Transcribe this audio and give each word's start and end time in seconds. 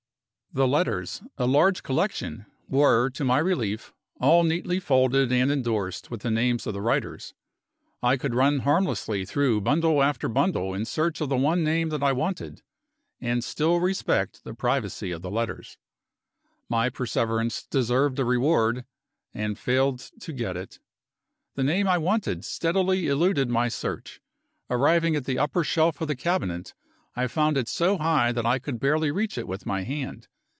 The 0.53 0.67
letters 0.67 1.21
a 1.37 1.47
large 1.47 1.81
collection 1.81 2.45
were, 2.67 3.09
to 3.11 3.23
my 3.23 3.37
relief, 3.39 3.93
all 4.19 4.43
neatly 4.43 4.81
folded, 4.81 5.31
and 5.31 5.49
indorsed 5.49 6.11
with 6.11 6.23
the 6.23 6.29
names 6.29 6.67
of 6.67 6.73
the 6.73 6.81
writers. 6.81 7.33
I 8.03 8.17
could 8.17 8.35
run 8.35 8.59
harmlessly 8.59 9.23
through 9.25 9.61
bundle 9.61 10.03
after 10.03 10.27
bundle 10.27 10.73
in 10.73 10.83
search 10.83 11.21
of 11.21 11.29
the 11.29 11.37
one 11.37 11.63
name 11.63 11.87
that 11.87 12.03
I 12.03 12.11
wanted, 12.11 12.63
and 13.21 13.45
still 13.45 13.79
respect 13.79 14.43
the 14.43 14.53
privacy 14.53 15.11
of 15.11 15.21
the 15.21 15.31
letters. 15.31 15.77
My 16.67 16.89
perseverance 16.89 17.63
deserved 17.65 18.19
a 18.19 18.25
reward 18.25 18.83
and 19.33 19.57
failed 19.57 19.99
to 20.19 20.33
get 20.33 20.57
it. 20.57 20.79
The 21.55 21.63
name 21.63 21.87
I 21.87 21.97
wanted 21.97 22.43
steadily 22.43 23.07
eluded 23.07 23.49
my 23.49 23.69
search. 23.69 24.19
Arriving 24.69 25.15
at 25.15 25.23
the 25.23 25.39
upper 25.39 25.63
shelf 25.63 26.01
of 26.01 26.09
the 26.09 26.15
cabinet, 26.17 26.73
I 27.15 27.27
found 27.27 27.55
it 27.57 27.69
so 27.69 27.97
high 27.99 28.33
that 28.33 28.45
I 28.45 28.59
could 28.59 28.81
barely 28.81 29.11
reach 29.11 29.37
it 29.37 29.47
with 29.47 29.65
my 29.65 29.83
hand. 29.83 30.27